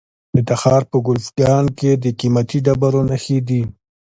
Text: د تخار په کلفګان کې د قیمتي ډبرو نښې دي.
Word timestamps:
د 0.35 0.37
تخار 0.49 0.83
په 0.91 0.97
کلفګان 1.05 1.65
کې 1.77 1.91
د 2.03 2.05
قیمتي 2.19 2.59
ډبرو 2.65 3.01
نښې 3.09 3.39
دي. 3.47 3.61